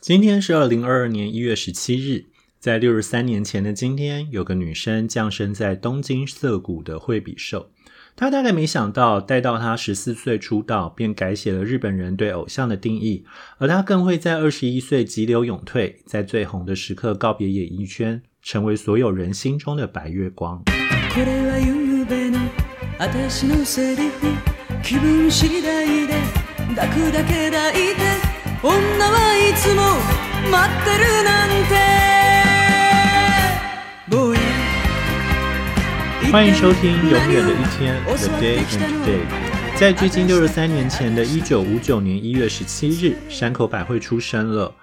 [0.00, 2.24] 今天是二零二二年一月十七日，
[2.58, 7.68] 在六十三年前的今天，有个女生降生在东京涩谷的惠比寿。
[8.16, 13.26] 她大概没想到，待到她十四岁出道，便改写了日本人对偶像的定义。
[13.58, 20.62] 而她更会在二十一岁急流勇退，在最红的时刻告别演艺圈，成为所有人心中的白月光。
[28.61, 31.75] これは夢の私のセリフ気分次第で抱くだけ抱いて女はいつも待ってるなんて
[34.07, 34.45] ぼんやり
[36.31, 39.21] 欢迎收听《永远的一天》The Day and Day。
[39.77, 44.73] 在距今六十三年前的一九五九年一月十七日，山口百惠出生了。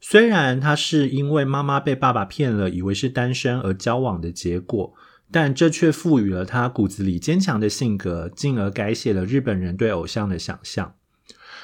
[0.00, 4.92] 虽然她是因为妈妈被爸爸骗了，以为是单身而交往的结果，
[5.32, 10.94] 但这却赋予了她骨子里坚强的性格，进而改写了日本人对偶像的想象。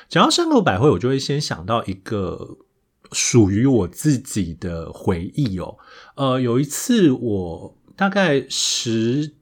[0.10, 2.58] 讲到山口百惠，我就会先想到一个
[3.12, 5.78] 属于我自己的回忆哦。
[6.16, 9.36] 呃，有一次我大概十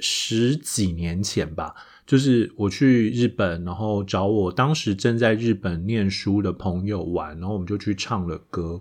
[0.00, 1.72] 十几年前吧，
[2.04, 8.80] 就是我去日本，然后找我当时正在日本念书的朋友玩，然后我们就去唱了歌，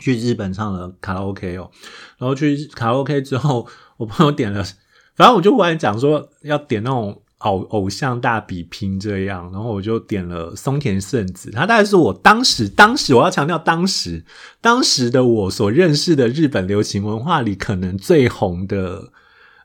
[0.00, 1.70] 去日本唱了卡拉 OK 哦，
[2.18, 4.64] 然后去卡拉 OK 之后，我朋友点了，
[5.14, 7.22] 反正我就忽然讲说要点那种。
[7.40, 14.24] 偶偶像大比拼这样，然后我就点了松田圣子，他大概是我当时当时我要强调当时
[14.60, 19.12] 当时的我所认识的日本流行文化里可能最红的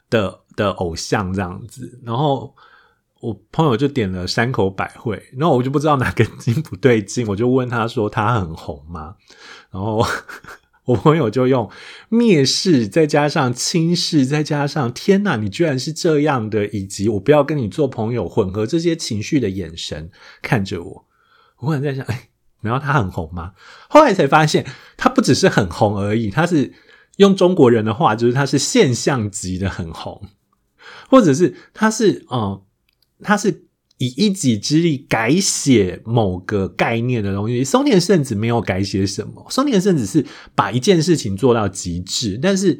[0.10, 2.56] 的的偶像这样子，然后
[3.22, 9.16] 我朋友就点了山口百惠，然后我就不知道哪根筋不对劲，我就问他说他很红吗？
[9.72, 10.06] 然后。
[10.86, 11.70] 我朋友就用
[12.10, 20.10] 蔑视，再加上轻视，再加上天哪，你居然是这样的，以及我不要跟你做朋友，混合这些情绪的眼神
[20.42, 21.06] 看着我。
[21.58, 22.30] 我忽然在想，哎，
[22.62, 23.54] 然后他很红吗？
[23.90, 26.74] 后来才发现，他不只是很红而已，他是
[27.18, 30.22] 用中国人的话，就是他是现象级的很红，
[31.10, 32.62] 或者是他是嗯，
[33.22, 33.66] 他是。
[33.98, 39.46] 以一己之力改写某个概念的东西，松田圣子没有改写什么。
[39.50, 42.80] 松田圣子是把一件事情做到极致，但是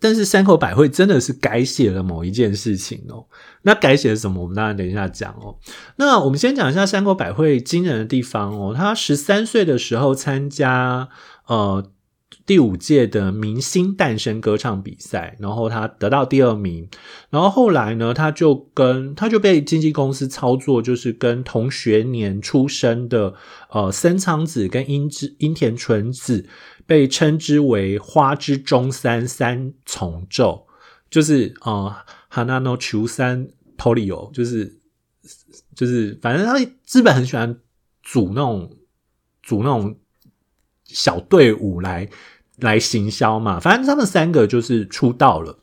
[0.00, 3.26] 但是山口百惠真的是改写了某一件事情哦。
[3.62, 4.42] 那改写了什么？
[4.42, 5.58] 我们当然等一下讲哦。
[5.96, 8.74] 那我们先讲一下山口百惠惊人的地方哦。
[8.76, 11.08] 他十三岁的时候参加
[11.46, 11.91] 呃。
[12.44, 16.88] 第五届的明星诞生歌唱比赛，然后他得到第二名，
[17.30, 23.34] 然后后来呢，他就跟他就被经纪公司操作，就是跟同学年出生的
[23.70, 26.48] 呃森仓子跟樱之樱田纯子
[26.86, 30.66] 被称之为花之中三三重奏，
[31.10, 31.94] 就是呃
[32.30, 34.78] Hanano Chu 三 Torio，就是
[35.74, 37.58] 就是反正他日本很喜欢
[38.02, 38.76] 组那种
[39.42, 39.96] 组那种
[40.84, 42.08] 小队伍来。
[42.58, 45.58] 来行销嘛，反正他们三个就是出道了。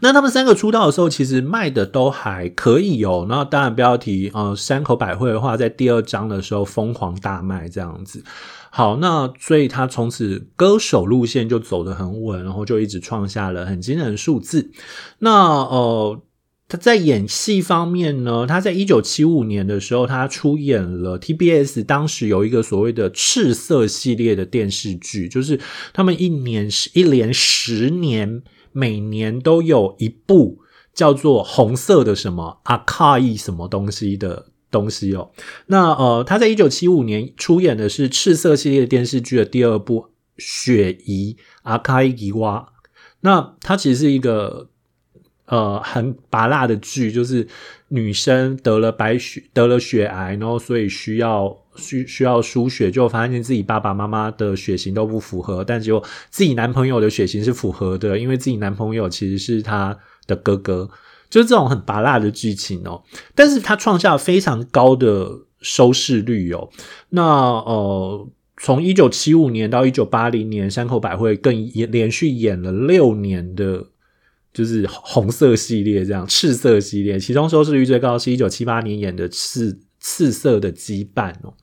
[0.00, 3.26] 那他们三个出道的时候，其实卖的都还可以哦。
[3.28, 8.24] 那当然不要提呃山口百惠的话，在第二章的时候疯狂大卖这样子。
[8.70, 14.70] 好，那所以他从此歌手路线就走得很稳，然后就一直创下了很惊人的数字。
[15.18, 15.30] 那
[15.64, 16.22] 呃。
[16.72, 25.60] 他在演戏方面呢，他在一九七五年的时候，他出演了 TBS 当时有一个所谓的赤色系列的电视剧，就是
[25.92, 30.60] 他们一年是一连十年，每年都有一部
[30.94, 35.30] 叫做红色的什么阿卡伊什么东西的东西哦。
[35.66, 40.06] 那呃，他在一九七五年出演的是赤色系列电视剧的第二部
[40.38, 42.72] 雪姨阿卡伊娃。
[43.20, 44.70] 那他其实是一个。
[45.52, 47.46] 呃，很拔辣的剧，就是
[47.88, 59.94] 女生得了白血得了血癌，然后所以需要需需要输血，就发现自己爸爸妈妈的血型都不符合，但只有自己男朋友的血型是符合的，因为自己男朋友其实是他
[60.26, 60.88] 的哥哥，
[61.28, 63.02] 就是这种很拔辣的剧情哦。
[63.34, 65.30] 但是他创下非常高的
[65.60, 66.70] 收视率哦。
[67.10, 68.26] 那呃，
[68.56, 71.54] 从一九七五年到一九八零年，山口百惠更
[71.90, 73.88] 连续演了六年的。
[74.52, 81.54] 就是红色系列这样，赤色系列，其中收视率最高是一九七八年演的《赤赤色的羁绊》哦。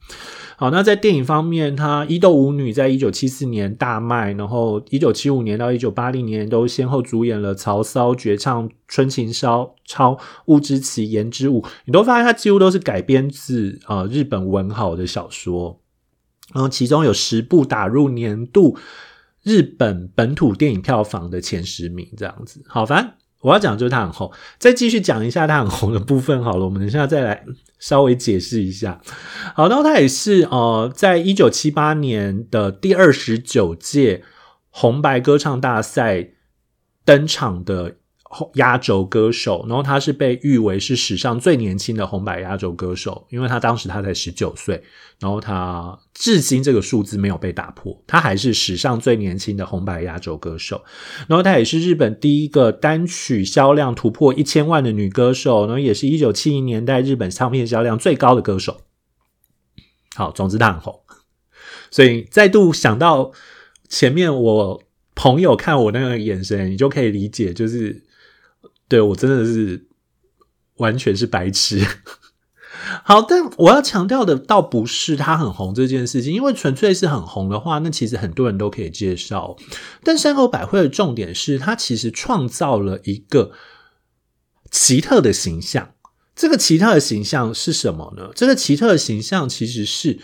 [0.58, 10.14] 好，那在电影方面，他《伊豆舞女》在一九七四年大卖，然后一九七五年到一九八零年都先后主演了《曹操》《绝唱》《春情烧超》
[10.48, 15.80] 《雾之奇》《言之舞》，你都发现它几乎都是改编自呃日本文豪的小说，
[16.54, 18.76] 然后其中有十部打入年度。
[19.50, 23.12] 日本本土电影票房的前十名这样子，好，反正
[23.42, 26.66] 我要讲就是他很红，再继续讲一下他很红的部分好了。
[26.66, 27.44] 我们等一下再来
[27.80, 29.02] 稍微解释一下。
[29.56, 34.24] 好，然后他也是呃，在一九七八年的第二十九届
[34.70, 36.30] 红白歌唱大赛
[37.04, 37.96] 登场的。
[38.54, 44.84] 压轴歌手，然后他是被誉为是史上最年轻的红白压轴歌手，因为他当时他才十九岁，
[45.20, 50.84] 然后他至今这个数字没有被打破，他还是史上最年轻的红白压轴歌手，
[51.28, 58.82] 然后他也是日本第一个单曲销量突破一千万的女歌手，然后也是一九七零年代日本唱片销量最高的歌手。
[60.14, 61.02] 好，总之他很红，
[61.90, 63.32] 所以再度想到
[63.88, 64.84] 前面我
[65.16, 68.08] 朋友看我那个眼神，你就可以理解，就是。
[68.90, 69.88] 对我真的是
[70.76, 71.86] 完全是白痴。
[73.04, 79.56] 好，但我要强调的倒不是他很红这件事情，因为纯粹是很红的话，那其实很多人都可以介绍。
[80.04, 83.52] 但山口百惠的重点是他其实创造了一个
[84.72, 85.94] 奇特的形象。
[86.36, 88.32] 这个奇特的形象是什么呢？
[88.34, 90.20] 这个奇特的形象其实是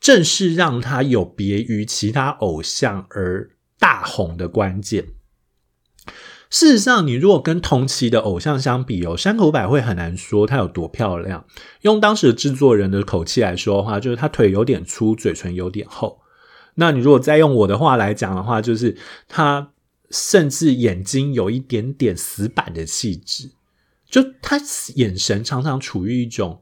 [0.00, 5.06] 正是让他有别于其他偶像而大红的关键。
[6.52, 11.46] 事实上，你如果跟同期的偶像相比哦，山口百惠很难说她有多漂亮。
[11.80, 16.20] 用当时的制作人的口气来说的话，就是她腿有点粗，嘴唇有点厚。
[16.74, 19.70] 那你如果再用我的话来讲的话，就是她
[20.10, 23.52] 甚至眼睛有一点点死板的气质，
[24.06, 24.60] 就她
[24.96, 26.60] 眼神常常处于一种，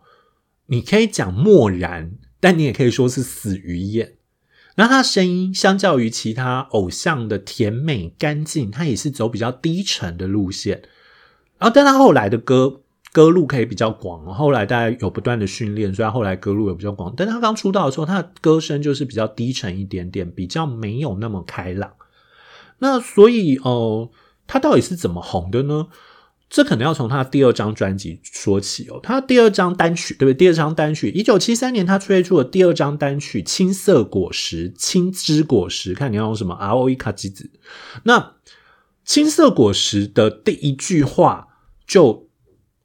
[0.66, 4.12] 你可以讲漠然，但你也可以说是死鱼眼。
[4.76, 10.82] 那他声音相较于其他偶像的甜美干净，他也是走比较低沉的路线。
[11.58, 12.80] 然后，但他后来的歌
[13.12, 14.24] 歌路可以比较广。
[14.32, 17.12] 后来大家有不断的训练，所以后来歌路也比较广。
[17.16, 21.92] 但他刚出道的时候，他的歌声就是比较低沉一点点，比较没有那么开朗。
[22.78, 24.10] 那所以哦，
[24.46, 25.88] 他到底是怎么红的呢？
[26.50, 28.98] 这可能要从他第二张专辑说起哦。
[29.00, 30.34] 他第二张单曲，对不对？
[30.34, 37.48] 第二张单曲，一九七三年他推出了第二张单曲《青色果实》，青汁果实，看你要用什么 R O E 卡机子。
[38.02, 38.34] 那
[39.04, 41.46] 青色果实的第一句话
[41.86, 42.28] 就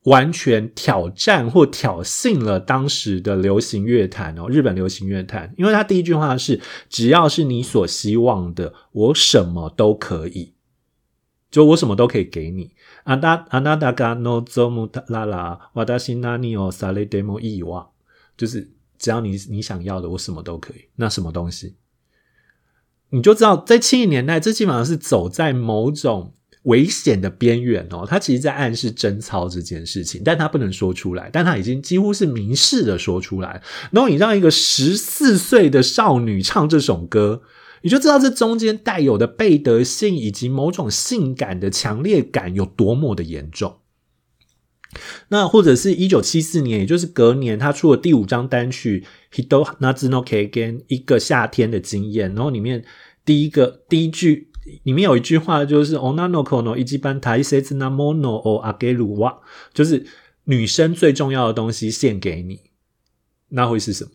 [0.04, 10.54] 完全挑战或挑衅了当时的流行乐坛哦，日本流行乐坛，因为他第一句话是“只要是你所希望的，我什么都可以”，
[11.50, 12.76] 就我什么都可以给你。
[13.06, 17.88] 阿达阿达达嘎诺佐姆拉拉瓦达西纳尼奥萨雷德莫伊瓦，
[18.36, 20.86] 就是只要你你想要的，我什么都可以。
[20.96, 21.76] 那什么东西？
[23.10, 28.08] 你就知道，在七零年代，这基本上是走在某种危险的边缘哦。
[28.10, 33.62] 他其实在暗示贞操这件事情，但他不能说出来，但他已经几乎是明示的说出来。
[33.92, 37.44] 然后你让一个十四岁的少女唱这首歌。
[37.86, 43.82] 你就知道这中间带有的背德性以及某种性感的强烈感有多么的严重。
[45.28, 49.06] 那或者是一九七四年，也就是隔年，他出了第五张单曲
[49.36, 50.50] 《Hido Nazuno Kgen》，
[50.88, 52.34] 一个夏天的经验。
[52.34, 52.84] 然后里面
[53.24, 54.50] 第一个第一句
[54.82, 59.42] 里面有一句话就是 “Onano Kono Ichiban Taisei na Mono o Ageru wa”，
[59.76, 60.08] 就是
[60.46, 62.62] 女生最重要的东西献给你，
[63.50, 64.10] 那会是什么？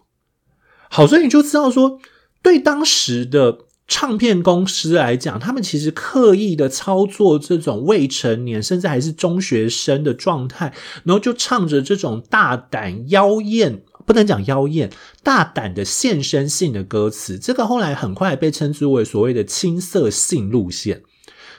[0.90, 2.00] 好，所以你就知道说。
[2.42, 10.72] 对当时的唱片公司来讲，他们其实刻意的操作这种未成年甚至还是中学生的状态，
[11.04, 14.90] 然后就唱着这种大胆妖艳，不能讲妖艳，
[15.22, 17.38] 大胆的献身性的歌词。
[17.38, 21.02] 这个后来很快被称之为所谓的青涩性路线，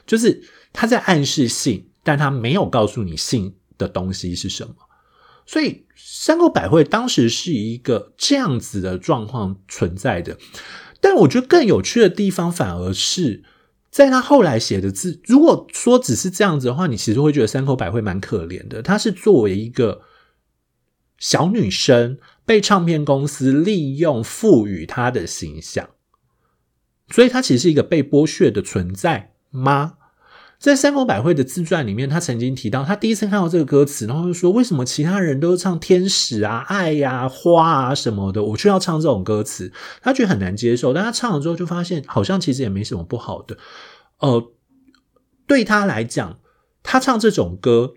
[0.07, 0.41] 就是
[0.71, 4.73] 他在暗示性，但他没有告诉你性的东西是什么。
[5.51, 10.37] 所以山口百惠当时是一个这样子的状况存在的，
[11.01, 13.43] 但我觉得更有趣的地方反而是
[13.89, 15.19] 在他后来写的字。
[15.25, 18.81] 如果说只是这样子的话，你其实会觉得山口百惠蛮可怜的。
[18.81, 20.03] 她是作为一个
[21.17, 25.89] 小女生被唱片公司利用，赋予她的形象，
[27.09, 29.95] 所以她其实是一个被剥削的存在吗？
[30.61, 39.71] 在三口百惠的自传里面，他曾经提到，他第一次看到这个歌词，然后就说：“为什么其他人都唱天使啊、爱呀、花啊什么的，我却要唱这种歌词？”
[40.03, 40.93] 他觉得很难接受。
[40.93, 43.57] 但他唱了之后，就发现好像其实也没什么不好的。
[44.19, 44.51] 呃，
[45.47, 46.37] 对他来讲，
[46.83, 47.95] 他唱这种歌，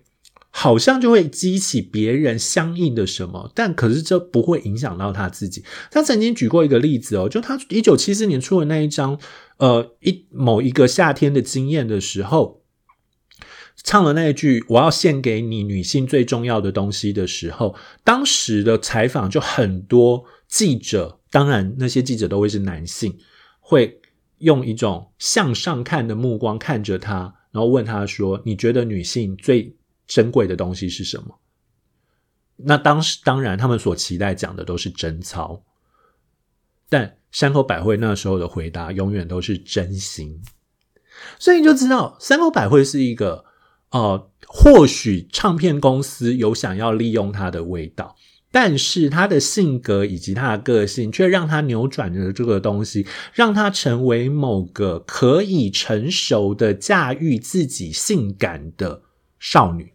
[0.57, 5.65] 好像就会激起别人相应的什么，但可是这不会影响到他自己。
[5.91, 9.19] 他曾经举过一个例子哦，就他一九七四年出的那一张。
[9.59, 12.63] 呃，一某一个夏天的经验的时候，
[13.85, 23.17] 唱了那一句“我要献给你女性最重要的东西”的时候，当时的采访就很多记者，当然那些记者都会是男性，
[23.61, 24.01] 会
[24.39, 31.39] 用一种向上看的目光看着他，然后问他说：“你觉得女性最珍贵的东西是什么？”
[32.57, 35.63] 那当时当然，他们所期待讲的都是贞操，
[36.89, 40.41] 但山口百惠那时候的回答永远都是真心。
[41.39, 43.45] 所以你就知道，山口百惠是一个
[43.91, 48.15] 呃，或许唱片公司有想要利用他的味道。
[48.53, 59.03] 但是他的性格以及他的个性，却让他扭转了这个东西，让他成为某个可以成熟的驾驭自己性感的
[59.41, 59.94] 少女。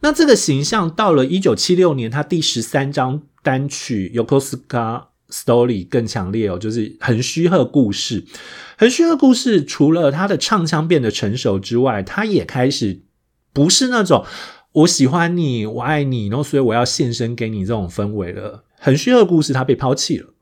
[0.00, 8.22] 那这个形象到了一九七六年，他第十三张单曲《Yokosuka Story》更强烈哦，就是《横须贺故事》。
[8.76, 13.02] 《横须贺故事》除了他的唱腔变得成熟之外，他也开始
[13.52, 14.24] 不是那种。
[14.72, 18.64] 我喜欢你，我爱你，然后所以我要献身给你这种氛围了。
[18.78, 20.34] 很虚的故事，他被抛弃了，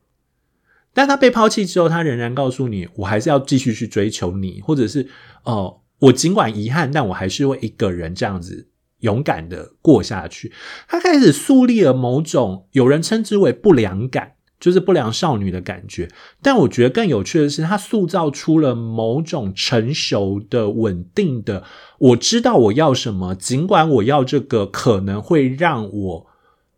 [0.93, 5.07] 但他被抛弃之后，他仍然告诉你，我还是要继续去追求你，或者是
[5.43, 8.67] 哦，我尽管遗憾，但我还是会一个人这样子
[9.07, 10.51] 勇敢的过下去。
[10.87, 14.33] 他开始树立了某种有人称之为不良感。
[14.59, 16.09] 就是不良少女的感觉，
[16.41, 21.63] 但我觉得更有趣的是，她塑造出了某种成熟的、稳定的。
[21.99, 26.27] 我知道我要什么，尽管我要这个可能会让我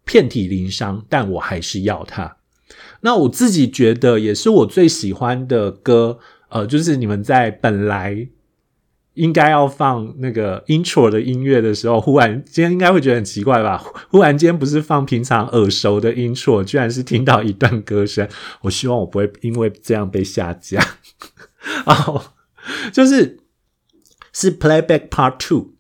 [0.04, 2.36] 遍体鳞伤，但我还是要它。
[3.00, 6.20] 那我自己觉得也是我最喜欢的歌，
[6.50, 8.28] 呃，就是你们在本来。
[9.20, 13.78] 应该要放那个 intro 的音乐的时候，忽然今天应该会觉得很奇怪吧？
[14.10, 18.26] 忽然间不是放平常耳熟的 intro，居然是听到一段歌声。
[18.62, 20.82] 我希望我不会因为这样被下架。
[21.86, 22.32] 哦，
[22.94, 23.42] 就是
[24.32, 25.74] 是 Playback Part Two，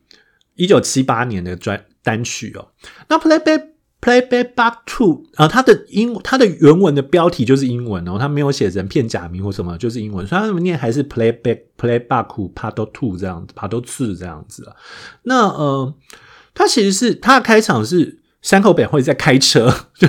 [0.55, 2.73] 一九七八年的专单曲哦。
[3.07, 3.78] 那 Playback。
[4.01, 14.75] Playback Back to 啊，它的英它的原文的标题就是英文哦，它没有写成片假名或什么，就是英文，所以它怎么念还是 Playback Playback Part Two 这样子，Part Two 这样子啊。
[15.23, 15.93] 那呃，
[16.53, 18.18] 它其实是它的开场是。
[18.41, 19.69] 山口百惠在开车，
[19.99, 20.07] 就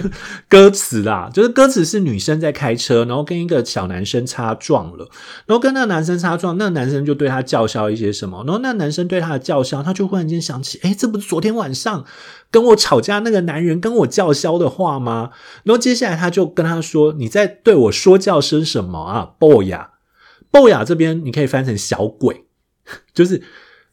[0.48, 5.08] 歌词啦，就是歌词是女生在开车，然后跟一个小男生擦撞了，
[5.46, 12.04] 然后跟那个男生擦撞，那个男生就对他叫嚣一些什么，然后那男生对他的叫嚣，他就忽然间想起，哎，这不是昨天晚上
[12.52, 15.30] 跟我吵架那个男人跟我叫嚣的话吗？
[15.64, 19.90] 然后接下来他就跟他说，你在对我说叫声什么啊？boy 呀
[20.52, 22.44] ，boy，这边你可以翻成小鬼，
[23.12, 23.42] 就是。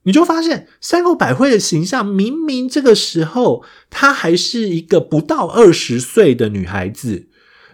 [0.08, 7.28] 你就发现三口百惠的形象，明明这个时候她还是一个不到二十岁的女孩子，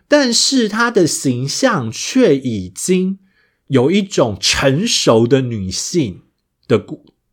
[0.07, 3.19] 但是她的形象却已经
[3.67, 6.23] 有一种成熟的女性
[6.67, 6.83] 的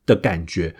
[0.04, 0.76] 的感觉。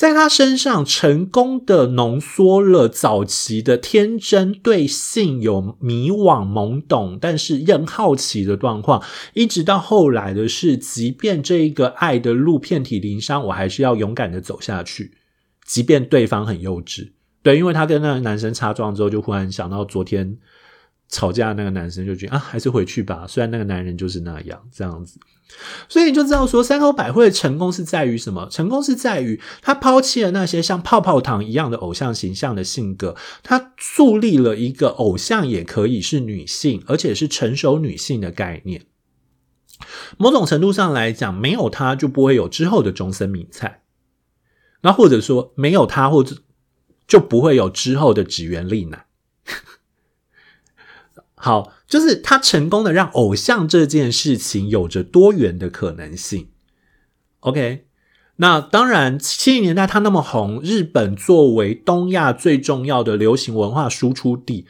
[0.00, 9.02] 在他身上成功的浓缩了早期的天真对性有迷惘懵懂，但是仍好奇的状况，
[9.34, 15.12] 一直到后来的是，即便这一个爱的路遍体鳞伤，我还是要勇敢的走下去，
[15.66, 17.10] 即便对方很幼稚。
[17.42, 20.38] 对，因为他跟那个男生擦撞之后，就忽然想到昨天
[21.10, 23.26] 吵架的那个男生，就觉得啊，还是回去吧。
[23.28, 25.18] 虽然那个男人就是那样，这样子。
[25.88, 28.46] 所以你就知道说，山口百惠的成功是在于什么？
[28.48, 38.86] 成功是在于他抛弃了那些像泡泡糖一样的偶像形象的性格，他树立了一个偶像也可以是女性，而且是成熟女性的概念。
[40.16, 43.82] 某种程度上来讲，没有他就不会有之后的中森明菜，
[44.82, 46.36] 那或者说没有他，或者
[47.08, 49.06] 就不会有之后的指原丽乃。
[51.42, 56.48] 好，就是他成功的让偶像这件事情有着多元的可能性。
[57.40, 57.86] OK，
[58.36, 64.66] 那当然，七零年代他那么红，日本作为东亚最重要的流行文化输出地，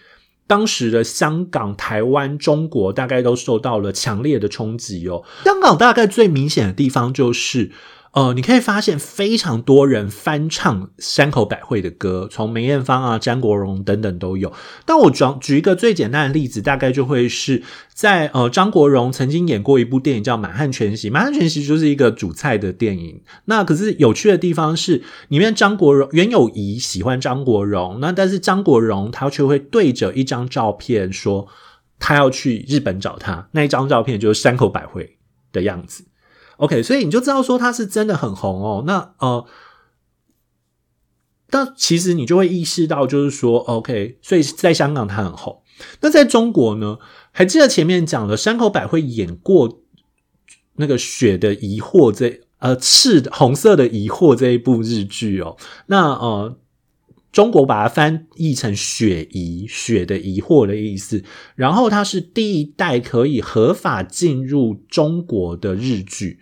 [0.47, 5.25] 当时的香港、台湾、中国大概都受到了强烈的冲击哦。
[5.45, 7.73] 香港大概最明显的地方就是。
[8.13, 14.53] 呃，你可以发现非常多人翻唱山口百惠的歌，从梅艳芳啊、张国荣等等都有。
[14.85, 17.63] 但我举举一个最简单的例子，大概就会是
[17.95, 23.23] 在呃，张国荣曾经演过一部电影叫《满汉全席》，《满汉全席》就是一个主菜的电影。
[23.45, 31.47] 那可是有趣的地方是，里面张国荣袁咏仪喜欢张国荣，那但是张国荣他却会对着一张照片说
[32.01, 35.17] 他要去日本找他，那一张照片就是山口百惠
[35.53, 36.07] 的样子。
[36.61, 38.85] OK，所以你就知道说他是真的很红哦。
[38.87, 39.45] 那呃，
[41.49, 45.63] 但其实你就会意识到，就是说，OK，所以在香港他很红。
[46.01, 46.99] 那在中国呢？
[47.33, 49.81] 还记得前面讲了山口百惠演过
[50.75, 55.57] 那个《雪的疑惑》这呃赤红色的疑惑这一部日剧哦。
[55.87, 56.57] 那呃。
[57.33, 61.23] 中国把它翻译成“雪疑”，雪的疑惑的意思。
[61.55, 66.41] 然后它是第一代可以合法进入中国的日剧。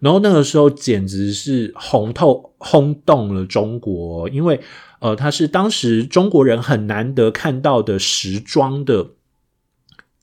[0.00, 4.60] 然后那个时候简直是红透轰动了中国，因为
[5.00, 9.10] 呃，它是当时中国人很难得看到的时装的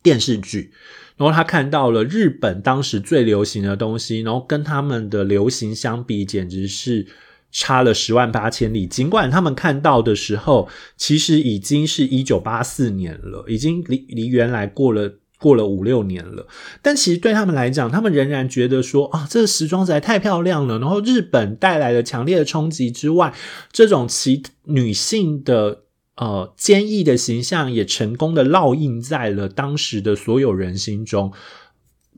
[0.01, 0.71] 电视剧。
[1.15, 7.05] 然后他看到了日本当时最流行的东西，然后跟他们的流行相比，简直是
[7.51, 8.87] 差了十万八千里。
[8.87, 16.47] 尽管他们看到的时候，其实已经是一九八四年了，已经离离原来过了过了五六年了。
[16.81, 20.79] 但其实对他们来讲，他们仍然觉得说啊，这个时装实在太漂亮了。
[20.79, 23.33] 然后日本带来的强烈的冲击之外，
[23.71, 25.81] 这种其女性的。
[26.15, 31.33] 呃，坚毅的形象也成功的烙印在了当时的所有人心中。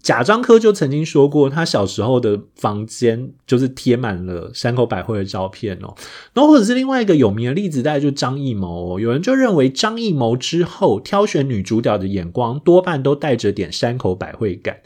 [0.05, 5.95] 贾樟柯就曾经说过，他小时候的房间就是贴满了山口百惠的照片哦。
[6.31, 8.99] 然后或者是另外一个有名的例子，大概就张艺谋。
[8.99, 14.81] 有人就认为张艺谋之后挑选女主角的眼光多半都带着点山口百惠感，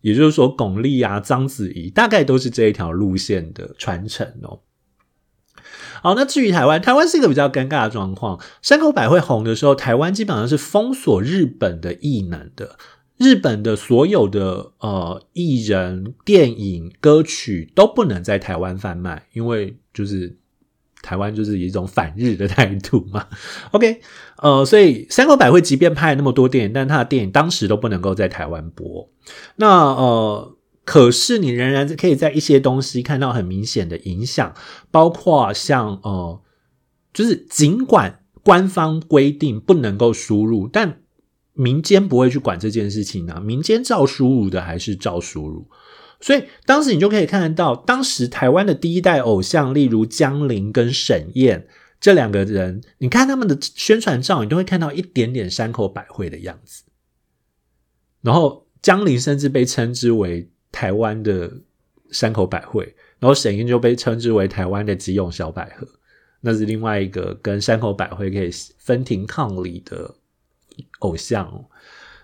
[0.00, 4.58] 也就是说，巩俐啊、章子怡大概都是这一条路线的传承哦。
[6.02, 8.40] 好，那至于台湾，台湾是一个比较尴尬的状况。
[8.60, 12.76] 山口百惠红的时候，台湾基本上是封锁日本的艺能的，
[13.18, 20.36] 日本的所有的呃艺人、电影、歌曲都不能在台湾贩卖，因为就是
[21.02, 23.26] 台湾就是一种反日的态度嘛。
[23.72, 24.00] OK，
[24.38, 29.10] 呃，所以山口百惠即便拍了那么多电影，但他的电影当时都不能够在台湾播。
[29.56, 30.56] 那呃。
[30.86, 34.54] 可是你仍然可以在一些东西看到很明显的影响，
[34.90, 36.42] 包括像呃，
[37.14, 41.00] 就是尽管官方规定不能够输入，但
[41.54, 43.40] 民间不会去管这件事情呢。
[43.40, 45.66] 民间照输入的还是照输入，
[46.20, 51.66] 所以当时你就可以看得到，当时台湾的第一代偶像，例如江玲跟沈燕
[51.98, 56.84] 这两个人，你看他们的宣传照，你都会看到一点点山口百惠的样子。
[58.20, 60.50] 然后江玲甚至被称之为。
[60.74, 61.48] 台湾的
[62.10, 62.82] 山口百惠，
[63.20, 65.86] 然后沈燕就被称之为台湾的吉永小百合，
[66.40, 70.12] 那是另外一个跟山口百惠可以分庭抗礼的
[71.00, 71.64] 偶像。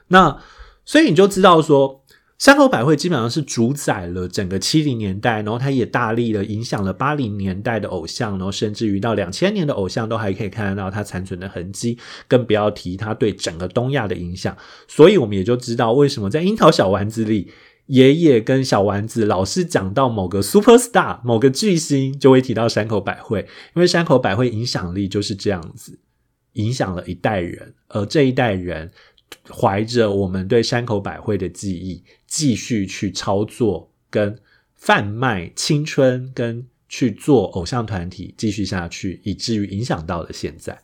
[0.08, 0.40] 那
[0.84, 2.04] 所以你就知道说，
[2.38, 14.56] 山口百惠基本上是主宰了整个七零年代，然后他也大力的影响了八零年代的偶像，然后甚至于到两千年的偶像都还可以看得到他残存的痕迹，更不要提他对整个东亚的影响。
[14.88, 17.50] 所以我们也就知道为什么在樱桃小丸子里。
[17.86, 23.40] 爷爷跟小丸子老是讲到某个 super star 某个巨星，就会提到山口百惠，
[23.74, 25.98] 因为山口百惠影响力就是这样子，
[26.54, 28.90] 影响了一代人，而这一代人
[29.48, 34.38] 怀着我们对山口百惠的记忆，继续去操作跟
[34.74, 40.76] 贩卖青春，跟去做偶像团体，继续下去，以至于影响到了现在。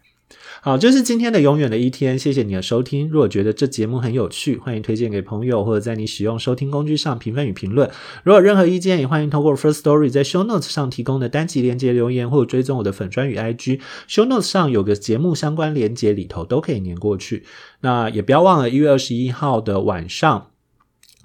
[0.60, 2.18] 好，这是今天的永远的一天。
[2.18, 3.08] 谢谢你的收听。
[3.08, 7.88] 如果觉得这节目很有趣，欢迎推荐给朋友，或者在你使用收听工具上评分与评论。
[8.24, 13.80] 如果有任何意见，也欢迎通过 First Story 在 Show Notes 上提供的单集连接留言，或者追踪我的粉专与 IG。
[14.08, 17.44] Show Notes 上有个节目相关连接，里头都可以粘过去。
[17.82, 20.50] 那也不要忘了，一月二十一号的晚上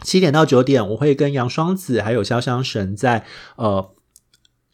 [0.03, 3.89] 七点到九点，我会跟杨双子还有潇湘神在呃。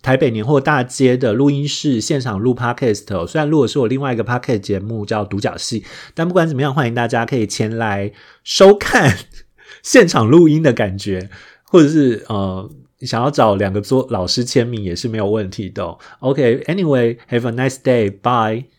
[0.01, 5.83] 台北年货大街的录音室现场录 podcast，虽然录的是我另外一个 podcast 节目叫独角戏，
[6.13, 9.17] 但不管怎么样，欢迎大家可以前来收看
[9.83, 11.29] 现场录音的感觉，
[11.63, 12.69] 或者是呃
[13.01, 15.97] 想要找两个做老师签名也是没有问题的。
[16.19, 18.76] OK，Anyway，have a nice day，bye。